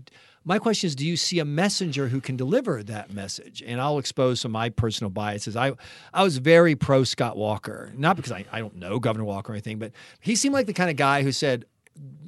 my 0.50 0.58
question 0.58 0.88
is 0.88 0.96
do 0.96 1.06
you 1.06 1.16
see 1.16 1.38
a 1.38 1.46
messenger 1.46 2.08
who 2.08 2.20
can 2.20 2.36
deliver 2.36 2.82
that 2.82 3.14
message? 3.14 3.62
And 3.66 3.80
i'll 3.80 4.00
expose 4.00 4.42
some 4.42 4.50
of 4.50 4.54
my 4.54 4.70
personal 4.70 5.12
biases. 5.12 5.56
I, 5.56 5.74
I 6.12 6.24
was 6.24 6.40
very 6.40 6.76
pro 6.76 7.04
scott 7.04 7.38
walker. 7.38 7.94
Not 7.96 8.16
because 8.16 8.32
I, 8.32 8.46
I 8.52 8.60
don't 8.60 8.76
know 8.76 9.00
governor 9.00 9.26
walker 9.26 9.52
or 9.52 9.56
anything 9.56 9.78
but 9.78 9.92
he 10.20 10.36
seemed 10.36 10.54
like 10.54 10.66
the 10.66 10.74
kind 10.74 10.90
of 10.90 10.96
guy 10.96 11.22
who 11.22 11.32
said 11.32 11.66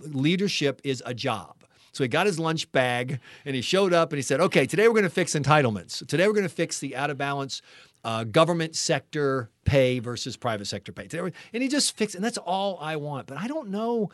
leadership 0.01 0.81
is 0.83 1.01
a 1.03 1.15
job. 1.15 1.55
So 1.93 2.03
he 2.03 2.07
got 2.07 2.27
his 2.27 2.37
lunch 2.37 2.71
bag 2.71 3.19
and 3.43 3.55
he 3.55 3.61
showed 3.61 3.91
up 3.91 4.11
and 4.11 4.17
he 4.17 4.21
said 4.21 4.39
okay 4.39 4.67
today 4.67 4.87
we're 4.87 4.93
going 4.93 5.03
to 5.03 5.09
fix 5.09 5.33
entitlements. 5.33 6.05
Today 6.05 6.27
we're 6.27 6.33
going 6.33 6.43
to 6.43 6.49
fix 6.49 6.77
the 6.77 6.95
out 6.95 7.09
of 7.09 7.17
balance 7.17 7.63
uh, 8.03 8.23
government 8.23 8.75
sector 8.75 9.49
pay 9.65 9.97
versus 9.97 10.37
private 10.37 10.65
sector 10.65 10.91
pay. 10.91 11.07
And 11.19 11.63
he 11.63 11.67
just 11.67 11.97
fixed 11.97 12.13
and 12.13 12.23
that's 12.23 12.37
all 12.37 12.77
i 12.79 12.97
want. 12.97 13.25
But 13.25 13.39
i 13.39 13.47
don't 13.47 13.69
know 13.69 14.11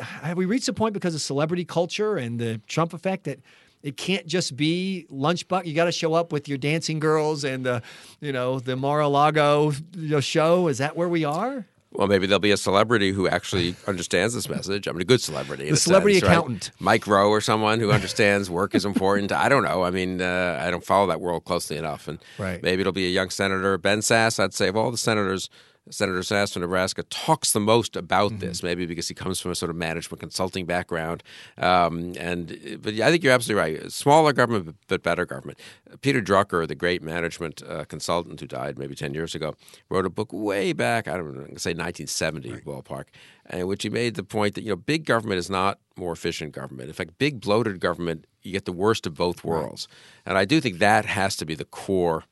have 0.00 0.36
we 0.36 0.44
reached 0.44 0.68
a 0.68 0.72
point 0.72 0.94
because 0.94 1.14
of 1.14 1.20
celebrity 1.20 1.64
culture 1.64 2.16
and 2.16 2.38
the 2.38 2.58
Trump 2.66 2.92
effect 2.92 3.24
that 3.24 3.40
it 3.82 3.96
can't 3.96 4.26
just 4.26 4.56
be 4.56 5.06
lunch 5.08 5.48
buck. 5.48 5.66
You 5.66 5.74
got 5.74 5.86
to 5.86 5.92
show 5.92 6.14
up 6.14 6.32
with 6.32 6.48
your 6.48 6.58
dancing 6.58 6.98
girls 6.98 7.44
and 7.44 7.64
the, 7.64 7.82
you 8.20 8.32
know, 8.32 8.60
the 8.60 8.76
Mar-a-Lago 8.76 9.72
you 9.96 10.10
know, 10.10 10.20
show. 10.20 10.68
Is 10.68 10.78
that 10.78 10.96
where 10.96 11.08
we 11.08 11.24
are? 11.24 11.66
Well, 11.92 12.06
maybe 12.06 12.26
there'll 12.28 12.38
be 12.38 12.52
a 12.52 12.56
celebrity 12.56 13.10
who 13.10 13.26
actually 13.26 13.74
understands 13.88 14.32
this 14.34 14.48
message. 14.48 14.86
I 14.86 14.92
mean, 14.92 15.00
a 15.00 15.04
good 15.04 15.20
celebrity. 15.20 15.64
The 15.64 15.72
a 15.72 15.76
celebrity 15.76 16.20
sense, 16.20 16.28
right? 16.28 16.36
accountant. 16.36 16.70
Mike 16.78 17.06
Rowe 17.06 17.30
or 17.30 17.40
someone 17.40 17.80
who 17.80 17.90
understands 17.90 18.48
work 18.48 18.76
is 18.76 18.84
important. 18.84 19.32
I 19.32 19.48
don't 19.48 19.64
know. 19.64 19.82
I 19.82 19.90
mean, 19.90 20.20
uh, 20.22 20.60
I 20.62 20.70
don't 20.70 20.84
follow 20.84 21.08
that 21.08 21.20
world 21.20 21.44
closely 21.44 21.76
enough. 21.76 22.06
And 22.06 22.20
Right. 22.38 22.62
maybe 22.62 22.82
it'll 22.82 22.92
be 22.92 23.06
a 23.06 23.10
young 23.10 23.30
senator. 23.30 23.76
Ben 23.76 24.00
Sasse, 24.00 24.38
I'd 24.38 24.54
say, 24.54 24.68
of 24.68 24.76
all 24.76 24.92
the 24.92 24.98
senators, 24.98 25.50
Senator 25.90 26.20
Sasse 26.20 26.52
from 26.52 26.62
Nebraska 26.62 27.02
talks 27.04 27.52
the 27.52 27.60
most 27.60 27.96
about 27.96 28.32
Mm-hmm. 28.32 28.40
this, 28.40 28.62
maybe 28.62 28.86
because 28.86 29.08
he 29.08 29.14
comes 29.14 29.40
from 29.40 29.50
a 29.50 29.54
sort 29.54 29.70
of 29.70 29.76
management 29.76 30.20
consulting 30.20 30.66
background. 30.66 31.22
Um, 31.58 32.12
and 32.18 32.78
But 32.82 32.94
I 33.00 33.10
think 33.10 33.24
you're 33.24 33.32
absolutely 33.32 33.60
right. 33.60 33.92
Smaller 33.92 34.32
government, 34.32 34.76
but 34.88 35.02
better 35.02 35.26
government. 35.26 35.58
Peter 36.00 36.20
Drucker, 36.22 36.66
the 36.68 36.74
great 36.74 37.02
management 37.02 37.62
uh, 37.68 37.84
consultant 37.86 38.40
who 38.40 38.46
died 38.46 38.78
maybe 38.78 38.94
10 38.94 39.14
years 39.14 39.34
ago, 39.34 39.54
wrote 39.88 40.06
a 40.06 40.10
book 40.10 40.32
way 40.32 40.72
back, 40.72 41.08
I 41.08 41.16
don't 41.16 41.34
know, 41.34 41.40
say 41.56 41.74
1970 41.74 42.50
ballpark, 42.64 43.04
in 43.52 43.66
which 43.66 43.82
he 43.82 43.90
made 43.90 44.14
the 44.14 44.22
point 44.22 44.54
that, 44.54 44.62
you 44.62 44.70
know, 44.70 44.76
big 44.76 45.04
government 45.04 45.38
is 45.38 45.50
not 45.50 45.78
more 45.96 46.12
efficient 46.12 46.52
government. 46.52 46.88
In 46.88 46.94
fact, 46.94 47.18
big 47.18 47.40
bloated 47.40 47.80
government, 47.80 48.26
you 48.42 48.52
get 48.52 48.64
the 48.64 48.72
worst 48.72 49.06
of 49.06 49.14
both 49.14 49.44
worlds. 49.44 49.88
And 50.24 50.38
I 50.38 50.44
do 50.44 50.60
think 50.60 50.78
that 50.78 51.04
has 51.06 51.36
to 51.36 51.44
be 51.44 51.54
the 51.54 51.64
core 51.64 52.24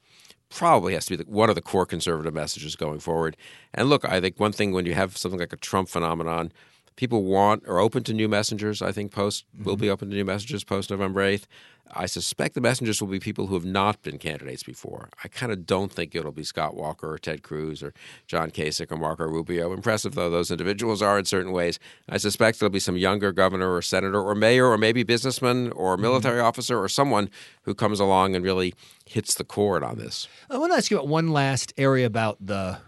probably 0.51 0.95
has 0.95 1.07
to 1.07 1.17
be 1.17 1.25
the, 1.25 1.31
one 1.31 1.49
of 1.49 1.55
the 1.55 1.63
core 1.63 1.87
conservative 1.87 2.35
messages 2.35 2.77
going 2.77 3.01
forward. 3.01 3.37
And 3.75 3.89
look, 3.89 4.05
I 4.05 4.21
think 4.21 4.41
one 4.41 4.53
thing 4.53 4.73
when 4.73 4.87
you 4.87 4.95
have 4.95 5.17
something 5.17 5.41
like 5.41 5.53
a 5.53 5.57
Trump 5.57 5.89
phenomenon, 5.89 6.53
people 6.99 7.23
want 7.23 7.63
or 7.69 7.79
open 7.79 8.03
to 8.03 8.13
new 8.13 8.29
messengers. 8.29 8.83
I 8.83 8.91
think 8.91 9.13
post 9.13 9.45
will 9.57 9.75
mm-hmm. 9.75 9.83
be 9.83 9.89
open 9.89 10.11
to 10.11 10.17
new 10.17 10.25
messengers 10.25 10.65
post 10.65 10.91
November 10.91 11.23
eighth. 11.23 11.47
I 11.93 12.07
suspect 12.07 12.57
the 12.57 12.61
messengers 12.61 13.01
will 13.01 13.09
be 13.09 13.21
people 13.21 13.47
who 13.47 13.55
have 13.55 13.65
not 13.65 14.03
been 14.03 14.19
candidates 14.19 14.65
before. 14.65 15.09
I 15.23 15.29
kind 15.29 15.53
of 15.53 15.65
don't 15.65 15.93
think 15.93 16.15
it'll 16.15 16.33
be 16.33 16.43
Scott 16.43 16.75
Walker 16.75 17.13
or 17.13 17.19
Ted 17.19 17.45
Cruz 17.45 17.85
or 17.85 17.95
John 18.27 18.51
Kasich 18.51 18.91
or 18.91 18.97
Marco 18.97 19.25
Rubio. 19.25 19.73
Impressive 19.73 20.17
though 20.17 20.29
those 20.29 20.51
individuals 20.51 21.01
are 21.01 21.21
in 21.21 21.25
certain 21.25 21.53
ways, 21.53 21.79
I 22.09 22.19
suspect 22.19 22.59
there'll 22.59 22.71
be 22.71 22.81
some 22.81 22.97
younger 22.97 23.31
governor 23.31 23.73
or 23.73 23.81
senator 23.81 24.21
or 24.21 24.35
mayor 24.35 24.67
or 24.67 24.77
maybe 24.77 25.05
businessman 25.05 25.71
or 25.71 25.95
mm-hmm. 25.95 26.03
military 26.03 26.41
officer 26.41 26.83
or 26.83 26.89
someone 26.89 27.31
who 27.63 27.77
comes 27.77 28.01
along 28.01 28.35
and 28.35 28.45
really 28.45 28.75
hits 29.07 29.37
the 29.37 29.45
chord 29.45 29.85
on 29.85 29.99
this. 29.99 30.27
I 30.51 30.59
want 30.59 30.73
to 30.73 30.77
ask 30.77 30.91
you 30.91 30.97
about 30.97 31.09
one 31.09 31.29
last 31.29 31.73
area 31.79 32.07
about 32.07 32.45
the 32.45 32.81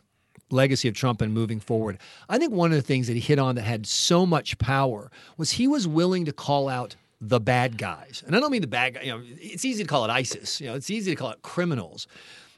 legacy 0.51 0.89
of 0.89 0.95
Trump 0.95 1.21
and 1.21 1.33
moving 1.33 1.61
forward. 1.61 1.99
I 2.29 2.39
think 2.39 2.53
one 2.53 2.71
of 2.71 2.77
the 2.77 2.83
things 2.83 3.07
that 3.07 3.15
he 3.15 3.21
hit 3.21 3.39
on 3.39 3.55
that 3.55 3.63
had 3.63 3.87
so 3.87 4.27
much 4.27 4.59
power 4.59 5.11
was 5.37 5.53
he 5.53 5.69
was 5.69 5.87
willing 5.87 6.25
to 6.25 6.33
call 6.33 6.69
out 6.69 6.97
the 7.21 7.41
bad 7.41 7.77
guys. 7.77 8.23
And 8.27 8.35
I 8.35 8.41
don't 8.41 8.51
mean 8.51 8.63
the 8.63 8.67
bad 8.67 8.95
guy, 8.95 9.03
you 9.03 9.13
know, 9.13 9.23
it's 9.25 9.65
easy 9.65 9.83
to 9.83 9.89
call 9.89 10.05
it 10.05 10.11
ISIS, 10.11 10.61
you 10.61 10.69
know, 10.69 10.75
it's 10.75 10.91
easy 10.91 11.11
to 11.11 11.17
call 11.17 11.31
it 11.31 11.43
criminals. 11.43 12.07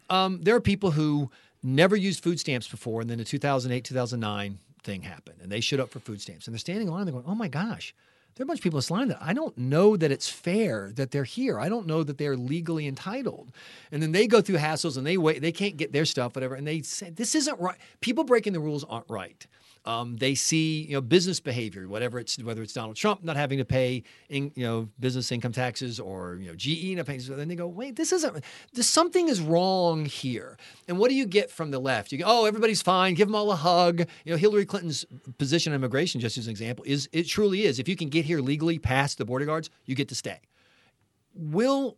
Um, 0.09 0.41
there 0.43 0.55
are 0.55 0.61
people 0.61 0.93
who 0.93 1.31
never 1.63 1.97
used 1.97 2.23
food 2.23 2.39
stamps 2.39 2.69
before, 2.69 3.01
and 3.01 3.11
then 3.11 3.19
the 3.19 3.25
2008, 3.25 3.85
2009 3.85 4.59
thing 4.83 5.03
happened, 5.03 5.39
and 5.43 5.51
they 5.51 5.61
showed 5.61 5.81
up 5.81 5.91
for 5.91 6.01
food 6.01 6.21
stamps. 6.21 6.47
And 6.47 6.55
they're 6.55 6.59
standing 6.59 6.89
in 6.89 6.95
line, 6.95 7.07
they're 7.07 7.13
going, 7.13 7.25
oh 7.27 7.35
my 7.35 7.49
gosh, 7.49 7.95
there 8.35 8.45
are 8.45 8.47
a 8.47 8.47
bunch 8.47 8.61
of 8.61 8.63
people 8.63 8.81
in 9.01 9.09
that 9.09 9.19
I 9.21 9.35
don't 9.35 9.57
know 9.59 9.97
that 9.97 10.11
it's 10.11 10.29
fair 10.29 10.91
that 10.95 11.11
they're 11.11 11.25
here. 11.25 11.61
I 11.61 11.69
don't 11.69 11.87
know 11.87 12.03
that 12.03 12.17
they're 12.17 12.37
legally 12.37 12.87
entitled. 12.87 13.53
And 13.91 14.03
then 14.03 14.13
they 14.13 14.27
go 14.27 14.41
through 14.41 14.57
hassles 14.57 14.97
and 14.97 15.07
they 15.07 15.19
wait, 15.19 15.43
they 15.43 15.53
can't 15.53 15.77
get 15.77 15.93
their 15.93 16.07
stuff, 16.07 16.35
whatever. 16.35 16.55
And 16.55 16.67
they 16.67 16.81
say, 16.83 17.11
this 17.11 17.35
isn't 17.35 17.61
right. 17.61 17.77
People 18.01 18.25
breaking 18.25 18.55
the 18.55 18.61
rules 18.61 18.85
aren't 18.85 19.09
right. 19.11 19.47
Um, 19.85 20.17
they 20.17 20.35
see 20.35 20.83
you 20.83 20.93
know 20.93 21.01
business 21.01 21.41
behavior, 21.41 21.89
whatever 21.89 22.19
it's 22.19 22.39
whether 22.39 22.63
it's 22.63 22.73
Donald 22.73 22.97
Trump 22.97 23.25
not 23.25 23.37
having 23.37 23.59
to 23.59 23.65
pay 23.65 24.05
in, 24.29 24.53
you 24.55 24.65
know 24.65 24.89
business 25.01 25.33
income 25.33 25.53
taxes 25.53 25.99
or 25.99 26.37
you 26.41 26.49
know 26.49 26.55
GE 26.55 26.97
not 26.97 27.07
paying. 27.07 27.21
Then 27.21 27.49
they 27.49 27.57
go, 27.57 27.67
wait, 27.67 27.97
this 27.97 28.13
isn't. 28.13 28.45
This 28.73 28.89
something 28.89 29.29
is 29.29 29.41
wrong 29.41 30.05
here. 30.05 30.57
And 30.87 30.99
what 30.99 31.09
do 31.09 31.17
you 31.17 31.27
get 31.27 31.51
from 31.51 31.73
the 31.73 31.81
left? 31.81 32.13
You 32.13 32.19
go, 32.19 32.25
oh, 32.27 32.45
everybody's 32.45 32.83
fine. 32.83 33.15
Give 33.15 33.27
them 33.27 33.35
all 33.35 33.51
a 33.51 33.57
hug. 33.57 34.01
You 34.25 34.33
know, 34.33 34.37
Hillary 34.37 34.67
Clinton's 34.67 35.05
position 35.39 35.73
on 35.73 35.77
immigration, 35.77 36.21
just 36.21 36.39
as 36.39 36.47
an 36.47 36.53
example, 36.53 36.85
is 36.87 37.09
it 37.13 37.25
truly 37.25 37.65
is. 37.65 37.79
If 37.79 37.89
you 37.89 37.97
can 37.97 38.09
get 38.09 38.25
here 38.25 38.41
legally 38.41 38.79
past 38.79 39.19
the 39.19 39.25
border 39.25 39.47
guards, 39.47 39.69
you 39.85 39.97
get 39.97 40.09
to 40.11 40.15
stay. 40.15 40.41
Will 41.35 41.97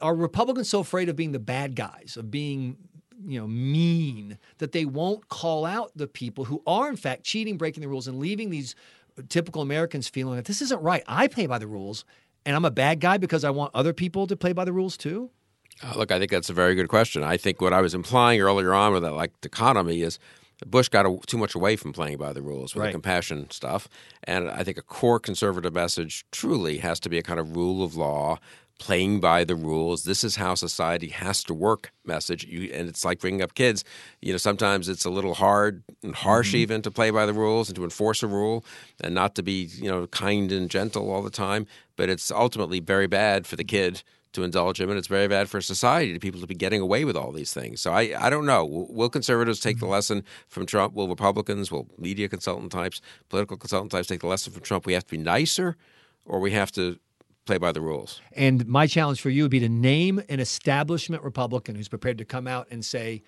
are 0.00 0.14
Republicans 0.14 0.68
so 0.68 0.80
afraid 0.80 1.08
of 1.08 1.16
being 1.16 1.32
the 1.32 1.38
bad 1.38 1.76
guys, 1.76 2.16
of 2.16 2.30
being 2.30 2.76
you 3.26 3.40
know 3.40 3.46
mean 3.46 4.38
that 4.58 4.72
they 4.72 4.84
won't 4.84 5.28
call 5.28 5.64
out 5.64 5.90
the 5.96 6.06
people 6.06 6.44
who 6.44 6.62
are 6.66 6.88
in 6.88 6.96
fact 6.96 7.24
cheating, 7.24 7.56
breaking 7.56 7.80
the 7.82 7.88
rules, 7.88 8.06
and 8.08 8.18
leaving 8.18 8.50
these 8.50 8.74
typical 9.28 9.62
Americans 9.62 10.08
feeling 10.08 10.36
that 10.36 10.44
this 10.46 10.60
isn't 10.62 10.82
right. 10.82 11.02
I 11.06 11.28
play 11.28 11.46
by 11.46 11.58
the 11.58 11.66
rules, 11.66 12.04
and 12.44 12.54
I'm 12.56 12.64
a 12.64 12.70
bad 12.70 13.00
guy 13.00 13.16
because 13.16 13.44
I 13.44 13.50
want 13.50 13.70
other 13.74 13.92
people 13.92 14.26
to 14.26 14.36
play 14.36 14.52
by 14.52 14.64
the 14.64 14.72
rules 14.72 14.96
too. 14.96 15.30
Uh, 15.82 15.94
look, 15.96 16.12
I 16.12 16.18
think 16.18 16.30
that's 16.30 16.50
a 16.50 16.54
very 16.54 16.74
good 16.74 16.88
question. 16.88 17.22
I 17.24 17.36
think 17.36 17.60
what 17.60 17.72
I 17.72 17.80
was 17.80 17.94
implying 17.94 18.40
earlier 18.40 18.72
on 18.74 18.92
with 18.92 19.02
that, 19.02 19.12
like 19.12 19.32
economy, 19.42 20.02
is 20.02 20.18
Bush 20.66 20.88
got 20.88 21.04
a, 21.04 21.18
too 21.26 21.36
much 21.36 21.54
away 21.56 21.74
from 21.74 21.92
playing 21.92 22.16
by 22.18 22.32
the 22.32 22.40
rules 22.42 22.74
with 22.74 22.82
Right. 22.82 22.86
the 22.88 22.92
compassion 22.92 23.50
stuff. 23.50 23.88
And 24.22 24.48
I 24.48 24.62
think 24.62 24.78
a 24.78 24.82
core 24.82 25.18
conservative 25.18 25.74
message 25.74 26.24
truly 26.30 26.78
has 26.78 27.00
to 27.00 27.08
be 27.08 27.18
a 27.18 27.22
kind 27.22 27.40
of 27.40 27.56
rule 27.56 27.82
of 27.82 27.96
law, 27.96 28.38
playing 28.78 29.20
by 29.20 29.44
the 29.44 29.54
rules. 29.54 30.04
This 30.04 30.24
is 30.24 30.36
how 30.36 30.54
society 30.54 31.08
has 31.08 31.44
to 31.44 31.54
work 31.54 31.92
message. 32.04 32.44
You, 32.44 32.70
and 32.72 32.88
it's 32.88 33.04
like 33.04 33.20
bringing 33.20 33.42
up 33.42 33.54
kids. 33.54 33.84
You 34.20 34.32
know, 34.32 34.38
sometimes 34.38 34.88
it's 34.88 35.04
a 35.04 35.10
little 35.10 35.34
hard 35.34 35.82
and 36.02 36.14
harsh 36.14 36.48
mm-hmm. 36.48 36.58
even 36.58 36.82
to 36.82 36.90
play 36.90 37.10
by 37.10 37.26
the 37.26 37.32
rules 37.32 37.68
and 37.68 37.76
to 37.76 37.84
enforce 37.84 38.22
a 38.22 38.26
rule 38.26 38.64
and 39.00 39.14
not 39.14 39.34
to 39.36 39.42
be, 39.42 39.70
you 39.76 39.90
know, 39.90 40.06
kind 40.08 40.50
and 40.52 40.70
gentle 40.70 41.10
all 41.10 41.22
the 41.22 41.30
time. 41.30 41.66
But 41.96 42.08
it's 42.08 42.30
ultimately 42.30 42.80
very 42.80 43.06
bad 43.06 43.46
for 43.46 43.56
the 43.56 43.64
kid 43.64 44.02
to 44.32 44.42
indulge 44.42 44.80
him, 44.80 44.90
and 44.90 44.98
it's 44.98 45.06
very 45.06 45.28
bad 45.28 45.48
for 45.48 45.60
society 45.60 46.12
to 46.12 46.18
people 46.18 46.40
to 46.40 46.46
be 46.46 46.56
getting 46.56 46.80
away 46.80 47.04
with 47.04 47.16
all 47.16 47.30
these 47.30 47.54
things. 47.54 47.80
So 47.80 47.92
I, 47.92 48.14
I 48.18 48.30
don't 48.30 48.44
know. 48.44 48.64
Will, 48.64 48.92
will 48.92 49.08
conservatives 49.08 49.60
take 49.60 49.78
the 49.78 49.86
mm-hmm. 49.86 49.92
lesson 49.92 50.24
from 50.48 50.66
Trump? 50.66 50.92
Will 50.94 51.08
Republicans, 51.08 51.70
will 51.70 51.88
media 51.98 52.28
consultant 52.28 52.72
types, 52.72 53.00
political 53.28 53.56
consultant 53.56 53.92
types 53.92 54.08
take 54.08 54.20
the 54.20 54.26
lesson 54.26 54.52
from 54.52 54.62
Trump? 54.62 54.86
We 54.86 54.94
have 54.94 55.04
to 55.06 55.10
be 55.12 55.22
nicer, 55.22 55.76
or 56.24 56.40
we 56.40 56.50
have 56.50 56.72
to 56.72 56.98
play 57.44 57.58
by 57.58 57.72
the 57.72 57.80
rules. 57.80 58.20
And 58.32 58.66
my 58.66 58.86
challenge 58.86 59.20
for 59.20 59.30
you 59.30 59.42
would 59.42 59.50
be 59.50 59.60
to 59.60 59.68
name 59.68 60.22
an 60.28 60.40
establishment 60.40 61.22
Republican 61.22 61.74
who's 61.74 61.88
prepared 61.88 62.18
to 62.18 62.24
come 62.24 62.46
out 62.46 62.68
and 62.70 62.84
say, 62.84 63.22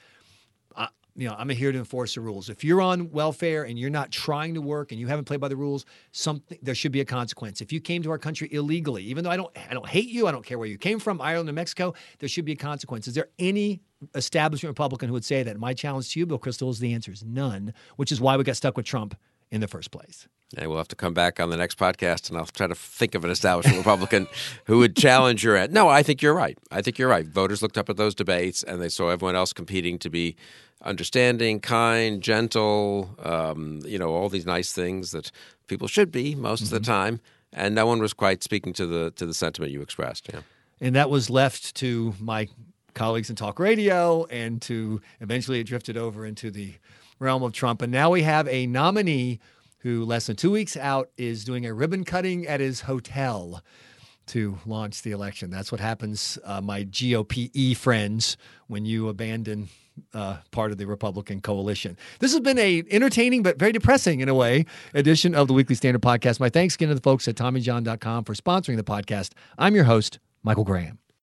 you 1.18 1.26
know, 1.26 1.34
I'm 1.38 1.48
here 1.48 1.72
to 1.72 1.78
enforce 1.78 2.14
the 2.14 2.20
rules. 2.20 2.50
If 2.50 2.62
you're 2.62 2.82
on 2.82 3.10
welfare 3.10 3.64
and 3.64 3.78
you're 3.78 3.88
not 3.88 4.10
trying 4.10 4.52
to 4.52 4.60
work 4.60 4.92
and 4.92 5.00
you 5.00 5.06
haven't 5.06 5.24
played 5.24 5.40
by 5.40 5.48
the 5.48 5.56
rules, 5.56 5.86
something 6.12 6.58
there 6.60 6.74
should 6.74 6.92
be 6.92 7.00
a 7.00 7.06
consequence. 7.06 7.62
If 7.62 7.72
you 7.72 7.80
came 7.80 8.02
to 8.02 8.10
our 8.10 8.18
country 8.18 8.52
illegally, 8.52 9.02
even 9.04 9.24
though 9.24 9.30
I 9.30 9.38
don't, 9.38 9.50
I 9.70 9.72
don't 9.72 9.88
hate 9.88 10.10
you, 10.10 10.26
I 10.26 10.32
don't 10.32 10.44
care 10.44 10.58
where 10.58 10.68
you 10.68 10.76
came 10.76 10.98
from, 10.98 11.22
Ireland 11.22 11.48
or 11.48 11.54
Mexico, 11.54 11.94
there 12.18 12.28
should 12.28 12.44
be 12.44 12.52
a 12.52 12.56
consequence. 12.56 13.08
Is 13.08 13.14
there 13.14 13.28
any 13.38 13.80
establishment 14.14 14.70
Republican 14.70 15.08
who 15.08 15.14
would 15.14 15.24
say 15.24 15.42
that? 15.42 15.58
My 15.58 15.72
challenge 15.72 16.12
to 16.12 16.20
you, 16.20 16.26
Bill 16.26 16.38
Kristol, 16.38 16.68
is 16.68 16.80
the 16.80 16.92
answer 16.92 17.10
is 17.10 17.24
none. 17.24 17.72
Which 17.96 18.12
is 18.12 18.20
why 18.20 18.36
we 18.36 18.44
got 18.44 18.56
stuck 18.56 18.76
with 18.76 18.84
Trump 18.84 19.16
in 19.50 19.60
the 19.60 19.68
first 19.68 19.90
place. 19.90 20.28
And 20.56 20.68
we'll 20.68 20.78
have 20.78 20.88
to 20.88 20.96
come 20.96 21.12
back 21.12 21.40
on 21.40 21.50
the 21.50 21.56
next 21.56 21.76
podcast, 21.76 22.28
and 22.28 22.38
I'll 22.38 22.46
try 22.46 22.68
to 22.68 22.74
think 22.76 23.16
of 23.16 23.24
an 23.24 23.30
establishment 23.30 23.78
Republican 23.78 24.28
who 24.66 24.78
would 24.78 24.94
challenge 24.96 25.42
your. 25.42 25.56
ad- 25.56 25.72
No, 25.72 25.88
I 25.88 26.04
think 26.04 26.22
you're 26.22 26.34
right. 26.34 26.56
I 26.70 26.82
think 26.82 26.98
you're 27.00 27.08
right. 27.08 27.26
Voters 27.26 27.62
looked 27.62 27.76
up 27.76 27.88
at 27.90 27.96
those 27.96 28.14
debates, 28.14 28.62
and 28.62 28.80
they 28.80 28.88
saw 28.88 29.08
everyone 29.08 29.34
else 29.34 29.52
competing 29.52 29.98
to 29.98 30.08
be 30.08 30.36
understanding, 30.82 31.58
kind, 31.60 32.22
gentle. 32.22 33.16
Um, 33.22 33.80
you 33.84 33.98
know, 33.98 34.10
all 34.14 34.28
these 34.28 34.46
nice 34.46 34.72
things 34.72 35.10
that 35.10 35.32
people 35.66 35.88
should 35.88 36.12
be 36.12 36.34
most 36.36 36.62
of 36.62 36.70
the 36.70 36.78
time, 36.80 37.20
and 37.52 37.74
no 37.74 37.86
one 37.86 37.98
was 37.98 38.12
quite 38.12 38.42
speaking 38.44 38.72
to 38.74 38.86
the 38.86 39.10
to 39.16 39.26
the 39.26 39.34
sentiment 39.34 39.72
you 39.72 39.82
expressed. 39.82 40.28
Yeah. 40.32 40.40
And 40.80 40.94
that 40.94 41.10
was 41.10 41.28
left 41.28 41.74
to 41.76 42.14
my 42.20 42.48
colleagues 42.94 43.30
in 43.30 43.36
talk 43.36 43.58
radio 43.58 44.24
and 44.26 44.62
to 44.62 45.00
eventually 45.20 45.60
it 45.60 45.64
drifted 45.64 45.96
over 45.96 46.24
into 46.24 46.50
the 46.50 46.74
realm 47.18 47.42
of 47.42 47.52
Trump. 47.52 47.82
And 47.82 47.92
now 47.92 48.10
we 48.10 48.22
have 48.22 48.48
a 48.48 48.66
nominee 48.66 49.40
who, 49.78 50.04
less 50.04 50.26
than 50.26 50.36
two 50.36 50.50
weeks 50.50 50.76
out, 50.76 51.10
is 51.16 51.44
doing 51.44 51.64
a 51.64 51.72
ribbon 51.72 52.04
cutting 52.04 52.46
at 52.46 52.60
his 52.60 52.82
hotel 52.82 53.62
to 54.26 54.58
launch 54.66 55.02
the 55.02 55.12
election. 55.12 55.50
That's 55.50 55.70
what 55.70 55.80
happens, 55.80 56.38
uh, 56.44 56.60
my 56.60 56.84
GOP 56.84 57.50
E 57.54 57.74
friends, 57.74 58.36
when 58.66 58.84
you 58.84 59.08
abandon 59.08 59.68
uh, 60.12 60.38
part 60.50 60.72
of 60.72 60.78
the 60.78 60.86
Republican 60.86 61.40
coalition. 61.40 61.96
This 62.18 62.32
has 62.32 62.40
been 62.40 62.58
a 62.58 62.82
entertaining 62.90 63.42
but 63.42 63.58
very 63.58 63.72
depressing, 63.72 64.20
in 64.20 64.28
a 64.28 64.34
way, 64.34 64.66
edition 64.94 65.34
of 65.34 65.48
the 65.48 65.54
Weekly 65.54 65.74
Standard 65.74 66.02
Podcast. 66.02 66.40
My 66.40 66.48
thanks 66.48 66.74
again 66.74 66.88
to 66.88 66.94
the 66.94 67.00
folks 67.00 67.28
at 67.28 67.36
TommyJohn.com 67.36 68.24
for 68.24 68.34
sponsoring 68.34 68.76
the 68.76 68.84
podcast. 68.84 69.32
I'm 69.56 69.74
your 69.74 69.84
host, 69.84 70.18
Michael 70.42 70.64
Graham. 70.64 70.98